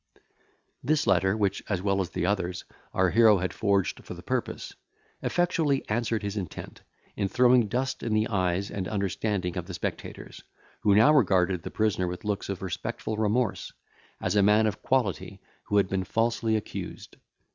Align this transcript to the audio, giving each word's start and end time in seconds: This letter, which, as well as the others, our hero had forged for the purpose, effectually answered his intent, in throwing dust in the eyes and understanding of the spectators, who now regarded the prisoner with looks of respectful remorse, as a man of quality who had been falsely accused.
This 0.83 1.05
letter, 1.05 1.37
which, 1.37 1.61
as 1.69 1.79
well 1.79 2.01
as 2.01 2.09
the 2.09 2.25
others, 2.25 2.65
our 2.91 3.11
hero 3.11 3.37
had 3.37 3.53
forged 3.53 4.03
for 4.03 4.15
the 4.15 4.23
purpose, 4.23 4.73
effectually 5.21 5.87
answered 5.89 6.23
his 6.23 6.37
intent, 6.37 6.81
in 7.15 7.27
throwing 7.27 7.67
dust 7.67 8.01
in 8.01 8.11
the 8.15 8.27
eyes 8.27 8.71
and 8.71 8.87
understanding 8.87 9.57
of 9.57 9.67
the 9.67 9.75
spectators, 9.75 10.41
who 10.79 10.95
now 10.95 11.13
regarded 11.13 11.61
the 11.61 11.69
prisoner 11.69 12.07
with 12.07 12.25
looks 12.25 12.49
of 12.49 12.63
respectful 12.63 13.15
remorse, 13.17 13.73
as 14.19 14.35
a 14.35 14.41
man 14.41 14.65
of 14.65 14.81
quality 14.81 15.39
who 15.65 15.77
had 15.77 15.87
been 15.87 16.03
falsely 16.03 16.55
accused. 16.55 17.17